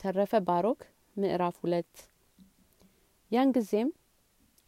ተረፈ 0.00 0.32
ባሮክ 0.46 0.80
ምዕራፍ 1.16 1.56
ሁለት። 1.62 1.94
ያን 3.30 3.48
ጊዜም 3.56 3.88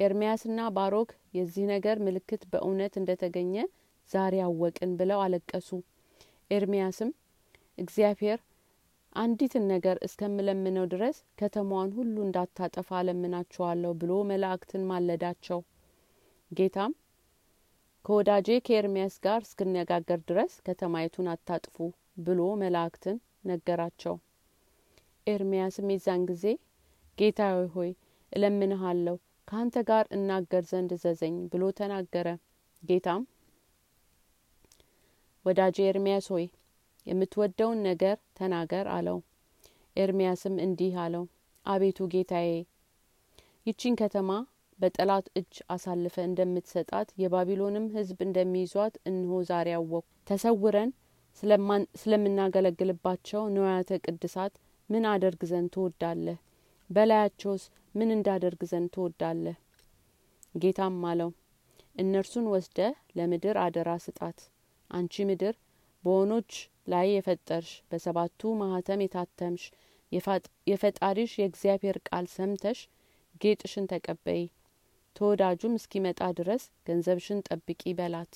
ኤርምያስና 0.00 0.60
ባሮክ 0.76 1.10
የዚህ 1.36 1.64
ነገር 1.72 1.96
ምልክት 2.06 2.42
በእውነት 2.52 2.94
እንደተገኘ 3.00 3.54
ዛሬ 4.10 4.34
አወቅን 4.46 4.92
ብለው 5.00 5.20
አለቀሱ። 5.24 5.68
ኤርምያስም 6.50 7.10
እግዚአብሔር 7.78 8.40
አንዲትን 9.16 9.64
ነገር 9.72 9.98
እስከምለምነው 10.06 10.86
ድረስ 10.92 11.18
ከተማዋን 11.40 11.92
ሁሉ 11.96 12.16
እንዳታጠፋ 12.24 13.02
ለምናችኋለሁ 13.06 13.92
ብሎ 14.00 14.14
መላእክትን 14.30 14.82
ማለዳቸው። 14.90 15.60
ጌታም 16.50 16.92
ከወዳጄ 18.04 18.58
ከኤርምያስ 18.66 19.16
ጋር 19.24 19.40
እስክነጋገር 19.42 20.20
ድረስ 20.28 20.54
ከተማይቱን 20.66 21.30
አታጥፉ 21.34 21.76
ብሎ 22.20 22.42
መላእክትን 22.60 23.16
ነገራቸው 23.44 24.16
ኤርምያስም 25.32 25.88
የዛን 25.92 26.22
ጊዜ 26.30 26.44
ጌታ 27.18 27.40
ሆይ 27.74 27.90
እለምንሃለሁ 28.32 29.16
ከአንተ 29.48 29.76
ጋር 29.88 30.04
እናገር 30.16 30.64
ዘንድ 30.70 30.90
እዘዘኝ 30.96 31.36
ብሎ 31.52 31.62
ተናገረ። 31.78 32.28
ጌታም 32.82 33.22
ወዳጄ 35.44 35.76
ኤርምያስ 35.88 36.26
ሆይ 36.32 36.46
የምትወደውን 37.06 37.78
ነገር 37.88 38.16
ተናገር 38.38 38.86
አለው። 38.96 39.18
ኤርምያስም 39.96 40.56
እንዲህ 40.64 40.94
አለው 41.04 41.24
አቤቱ 41.66 42.08
ጌታዬ 42.12 42.50
ይቺን 43.66 43.94
ከተማ 44.00 44.30
በጠላት 44.78 45.26
እጅ 45.38 45.54
አሳልፈ 45.74 46.16
እንደምትሰጣት 46.26 47.08
የባቢሎንም 47.22 47.86
ህዝብ 47.96 48.18
እንደሚይዟት 48.26 48.94
እንሆ 49.10 49.40
ዛሬ 49.50 49.68
አወቅኩ 49.76 50.06
ተሰውረን 50.30 50.90
ስለምናገለግልባቸው 52.00 53.42
ንዋያተ 53.54 53.98
ቅድሳት 54.04 54.54
ምን 54.90 55.04
አደርግ 55.10 55.40
ዘንድ 55.50 55.70
ትወዳለህ? 55.74 56.38
በላያቸውስ 56.90 57.64
ምን 57.94 58.08
እንዳደርግ 58.14 58.60
ዘንድ 58.70 58.88
ትወዳለህ? 58.94 59.56
ጌታም 60.54 60.98
አለው 61.10 61.30
እነርሱን 61.96 62.46
ወስደህ 62.52 62.94
ለምድር 63.16 63.56
አደራ 63.64 63.90
ስጣት። 64.04 64.38
አንቺ 64.90 65.24
ምድር 65.28 65.54
በወኖች 66.04 66.52
ላይ 66.88 67.06
የፈጠርሽ 67.10 67.70
በሰባቱ 67.90 68.50
ማህተም 68.60 69.02
የታተምሽ 69.04 69.64
የፈጣሪሽ 70.70 71.32
የእግዚአብሔር 71.38 71.96
ቃል 72.08 72.26
ሰምተሽ 72.36 72.78
ጌጥሽን 73.40 73.88
ተቀበይ። 73.92 74.42
ተወዳጁም 75.16 75.76
እስኪመጣ 75.78 76.20
ድረስ 76.38 76.64
ገንዘብሽን 76.86 77.44
ጠብቂ 77.48 77.82
በላት። 77.98 78.34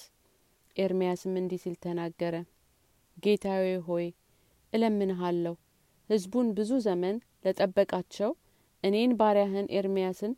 ኤርምያስም 0.77 1.35
እንዲህ 1.41 1.61
ሲል 1.65 1.77
ተናገረ 1.85 2.37
ጌታዊ 3.17 3.67
ሆይ 3.89 4.07
እለምንሃለሁ 4.73 5.55
ህዝቡን 6.11 6.49
ብዙ 6.57 6.73
ዘመን 6.87 7.17
ለጠበቃቸው 7.45 8.31
እኔን 8.85 9.13
ባሪያህን 9.21 9.71
ኤርምያስን 9.79 10.33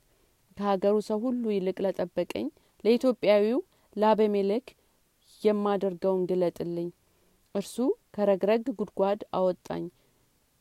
ከሀገሩ 0.56 0.96
ሰው 1.08 1.18
ሁሉ 1.24 1.44
ይልቅ 1.54 1.78
ለጠበቀኝ 1.86 2.46
ለኢትዮጵያዊው 2.84 3.58
ለአበሜሌክ 3.96 4.66
የማደርገውን 5.42 6.22
ግለጥልኝ። 6.30 6.88
እርሱ 7.54 7.74
ከረግረግ 8.14 8.64
ጉድጓድ 8.78 9.20
አወጣኝ። 9.38 9.84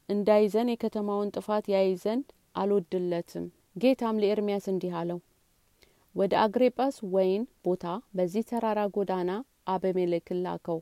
እንዳይዘን 0.10 0.72
የከተማውን 0.72 1.32
ጥፋት 1.36 1.66
ያይ 1.74 1.88
ዘንድ 2.04 2.28
አልወድለትም። 2.56 3.46
ጌታም 3.82 4.20
ለኤርምያስ 4.22 4.66
እንዲህ 4.74 4.94
አለው 5.00 5.20
ወደ 6.16 6.34
አግሬጳስ 6.44 6.98
ወይን 7.14 7.44
ቦታ 7.66 7.86
በዚህ 8.18 8.44
ተራራ 8.50 8.82
ጎዳና 8.96 9.32
አበሜሌክን 9.68 10.40
ላከው። 10.46 10.80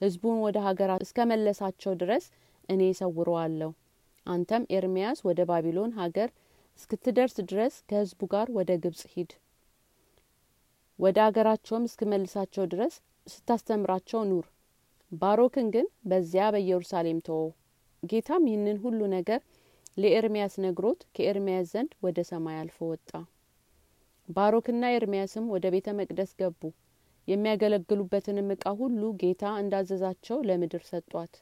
ህዝቡን 0.00 0.36
ወደ 0.46 0.58
ሀገራ 0.66 0.92
እስከ 1.04 1.26
መለሳቸው 1.30 1.92
ድረስ 2.02 2.24
እኔ 2.68 2.82
ሰውረዋለሁ። 2.98 3.70
አንተም 4.26 4.64
ኤርምያስ 4.76 5.18
ወደ 5.28 5.40
ባቢሎን 5.50 5.92
ሀገር 6.00 6.30
እስክትደርስ 6.78 7.36
ድረስ 7.50 7.74
ከህዝቡ 7.88 8.20
ጋር 8.32 8.48
ወደ 8.56 8.70
ግብጽ 8.82 9.02
ሂድ። 9.12 9.30
ወደ 10.98 11.18
አገራቸውም 11.26 11.86
እስክመልሳቸው 11.88 12.64
ድረስ 12.72 12.94
ስታስተምራቸው 13.26 14.20
ኑር። 14.30 14.46
ባሮክን 15.12 15.66
ግን 15.74 15.86
በዚያ 16.10 16.44
በኢየሩሳሌም 16.54 17.20
ተወው። 17.26 17.50
ጌታም 18.02 18.44
ይህንን 18.48 18.78
ሁሉ 18.84 19.00
ነገር 19.16 19.40
ለኤርምያስ 19.98 20.54
ነግሮት 20.64 21.00
ከኤርምያስ 21.14 21.66
ዘንድ 21.72 21.92
ወደ 22.04 22.18
ሰማይ 22.30 22.56
አልፎ 22.60 22.78
ወጣ። 22.90 23.10
ባሮክና 24.28 24.84
ኤርምያስም 24.96 25.46
ወደ 25.54 25.66
ቤተ 25.74 25.94
መቅደስ 26.00 26.32
ገቡ። 26.40 26.60
የሚያገለግሉበትንም 27.28 28.48
እቃ 28.54 28.64
ሁሉ 28.78 29.02
ጌታ 29.22 29.44
እንዳዘዛቸው 29.62 30.38
ለምድር 30.48 30.82
ሰጧት 30.90 31.34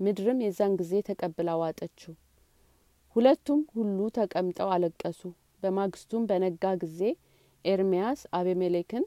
ምድርም 0.00 0.38
የዛን 0.44 0.72
ጊዜ 0.80 0.94
ተቀብላ 1.06 1.50
ዋጠችው 1.60 2.14
ሁለቱም 3.16 3.60
ሁሉ 3.74 3.98
ተቀምጠው 4.16 4.70
አለቀሱ። 4.74 5.20
በማግስቱም 5.62 6.26
በነጋ 6.30 6.64
ጊዜ 6.82 7.00
ኤርምያስ 7.64 8.20
አቤሜሌክን 8.38 9.04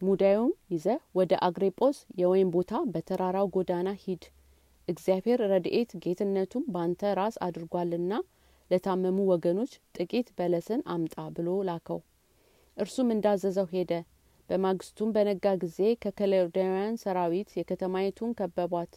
ሙዳዩን 0.00 0.52
ይዘ 0.72 0.86
ወደ 1.18 1.32
አግሬጶስ 1.46 1.98
የወይን 2.20 2.48
ቦታ 2.54 2.80
በተራራው 2.92 3.46
ጎዳና 3.54 3.90
ሂድ። 4.02 4.24
እግዚአብሔር 4.88 5.40
ረድኤት 5.52 5.90
ጌትነቱም 6.04 6.64
ባንተ 6.74 7.12
ራስ 7.18 7.36
አድርጓልና 7.46 8.12
ለታመሙ 8.70 9.18
ወገኖች 9.30 9.72
ጥቂት 9.96 10.28
በለስን 10.38 10.80
አምጣ 10.94 11.16
ብሎ 11.36 11.48
ላከው። 11.68 12.00
እርሱም 12.76 13.08
እንዳዘዘው 13.14 13.68
ሄደ። 13.74 13.92
በማግስቱም 14.48 15.12
በነጋ 15.14 15.54
ጊዜ 15.62 15.78
ከከለዳውያን 16.02 17.00
ሰራዊት 17.02 17.50
የከተማይቱን 17.58 18.34
ከበቧት 18.38 18.92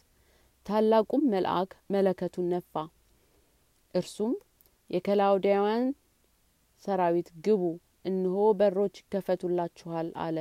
ታላቁም 0.68 1.22
መልአክ 1.32 1.70
መለከቱን 1.90 2.46
ነፋ። 2.52 2.72
እርሱም 3.94 4.32
የከላውዳውያን 4.90 5.84
ሰራዊት 6.82 7.28
ግቡ 7.44 7.62
እንሆ 8.04 8.36
በሮች 8.58 8.96
ይከፈቱላችኋል 9.00 10.08
አለ። 10.24 10.36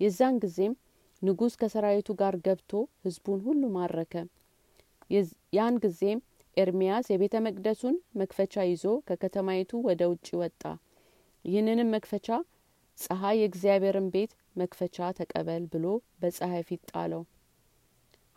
የዛን 0.00 0.36
ጊዜም 0.44 0.74
ንጉስ 1.22 1.54
ከሰራዊቱ 1.60 2.08
ጋር 2.20 2.34
ገብቶ 2.46 2.72
ህዝቡን 3.04 3.40
ሁሉ 3.46 3.62
ማረከ። 3.76 4.14
ያን 5.56 5.76
ጊዜም 5.84 6.20
ኤርምያስ 6.56 7.06
የቤተ 7.12 7.36
መቅደሱን 7.46 7.96
መክፈቻ 8.20 8.64
ይዞ 8.68 8.84
ከከተማይቱ 9.08 9.80
ወደ 9.88 10.02
ውጭ 10.12 10.28
ወጣ። 10.40 10.62
ይህንንም 11.44 11.92
መክፈቻ 11.94 12.28
ፀሐይ 12.98 13.38
የእግዚአብሔርን 13.40 14.06
ቤት 14.14 14.30
መክፈቻ 14.56 15.08
ተቀበል 15.18 15.64
ብሎ 15.72 15.86
በፀሐይ 16.20 16.62
ፊት 16.68 16.82
ጣለው 16.92 17.22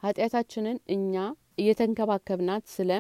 ኃጢአታችንን 0.04 0.78
እኛ 0.96 1.14
እየተንከባከብናት 1.62 2.66
ስለ 2.76 2.92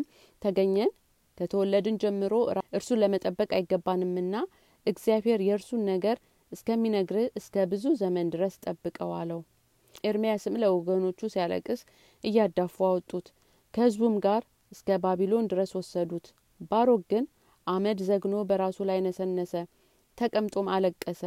ተገኘን 0.41 0.91
ከተወለድን 1.37 1.99
ጀምሮ 2.01 2.33
እርሱን 2.73 2.99
ለመጠበቅ 3.01 3.49
አይገባንምና 3.57 4.35
እግዚአብሔር 4.85 5.39
የእርሱን 5.45 5.81
ነገር 5.91 6.17
እስከሚነግር 6.51 7.17
እስከ 7.39 7.65
ብዙ 7.71 7.85
ዘመን 7.99 8.27
ድረስ 8.33 8.53
ጠብቀው 8.63 9.11
አለው። 9.19 9.41
ኤርምያስም 10.03 10.57
ለወገኖቹ 10.61 11.29
ሲያለቅስ 11.33 11.81
እያዳፉ 12.23 12.75
አወጡት። 12.87 13.27
ከህዝቡም 13.73 14.15
ጋር 14.25 14.41
እስከ 14.71 14.97
ባቢሎን 15.03 15.49
ድረስ 15.51 15.71
ወሰዱት። 15.77 16.27
ባሮክ 16.71 17.03
ግን 17.11 17.25
አመድ 17.67 17.99
ዘግኖ 18.07 18.35
በራሱ 18.49 18.77
ላይ 18.89 18.99
ነሰነሰ 19.05 19.53
ተቀምጦም 20.17 20.67
አለቀሰ። 20.75 21.21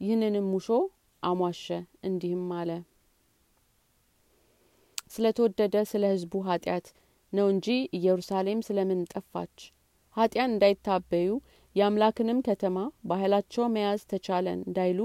ይህንንም 0.00 0.46
ሙሾ 0.52 0.66
አሟሸ 1.22 1.66
እንዲህም 2.08 2.48
አለ 2.58 2.70
ስለተወደደ 5.10 5.76
ስለ 5.90 6.04
ህዝቡ 6.12 6.34
ኃጢአት 6.48 6.86
ነው 7.32 7.46
እንጂ 7.52 7.66
ኢየሩሳሌም 7.98 8.60
ስለምን 8.66 9.00
ጠፋች? 9.12 9.56
ኃጢያን 10.16 10.52
እንዳይታበዩ 10.52 11.28
የአምላክንም 11.76 12.40
ከተማ 12.48 12.76
ባህላቸው 13.04 13.64
መያዝ 13.74 14.02
ተቻለን 14.12 14.60
እንዳይሉ 14.66 15.00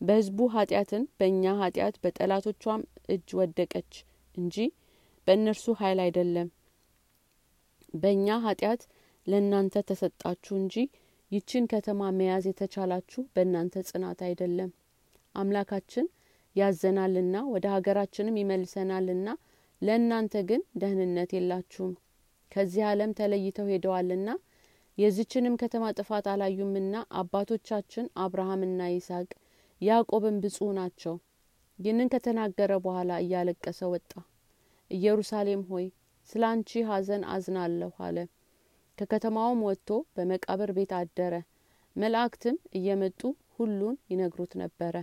በህዝቡ 0.00 0.48
ኃጢአትን 0.54 1.02
በእኛ 1.18 1.52
ኃጢአት 1.60 1.96
በጠላቶቿም 2.02 2.82
እጅ 3.14 3.28
ወደቀች 3.40 3.92
እንጂ 4.34 4.56
በእነርሱ 5.26 5.74
ኃይል 5.80 5.98
አይደለም። 6.04 6.48
በእኛ 7.94 8.38
ኃጢአት 8.44 8.82
ለእናንተ 9.26 9.82
ተሰጣችሁ 9.88 10.54
እንጂ 10.60 10.74
ይችን 11.30 11.64
ከተማ 11.72 12.02
መያዝ 12.18 12.44
የተቻላችሁ 12.48 13.22
በእናንተ 13.34 13.82
ጽናት 13.88 14.20
አይደለም። 14.28 14.70
አምላካችን 15.34 16.06
ያዘናልና 16.56 17.36
ወደ 17.52 17.66
ሀገራችንም 17.74 18.38
ይመልሰናልና 18.40 19.28
ለእናንተ 19.82 20.34
ግን 20.48 20.62
ደህንነት 20.80 21.30
የላችሁም። 21.36 21.92
ከዚህ 22.52 22.82
ዓለም 22.88 23.10
ተለይተው 23.18 23.66
ሄደዋልና 23.72 24.30
የዚችንም 24.98 25.54
ከተማ 25.60 25.84
ጥፋት 25.98 26.26
አላዩምና 26.32 26.94
አባቶቻችን 27.20 28.06
አብርሃምና 28.24 28.88
ይስሐቅ 28.90 29.30
ያዕቆብን 29.80 30.36
ብፁዕ 30.42 30.70
ናቸው። 30.78 31.14
ይህንን 31.78 32.10
ከተናገረ 32.14 32.72
በኋላ 32.86 33.12
እያለቀሰ 33.22 33.80
ወጣ። 33.92 34.10
ኢየሩሳሌም 34.90 35.62
ሆይ 35.70 35.86
ስለ 36.30 36.42
አንቺ 36.50 36.82
ሀዘን 36.88 37.22
አዝናለሁ 37.34 37.92
አለ። 38.06 38.18
ከከተማውም 38.98 39.62
ወጥቶ 39.68 39.88
በመቃብር 40.16 40.72
ቤት 40.76 40.92
አደረ። 40.98 41.34
መላእክትም 41.96 42.58
እየመጡ 42.78 43.20
ሁሉን 43.56 43.96
ይነግሩት 44.10 44.52
ነበረ 44.62 44.94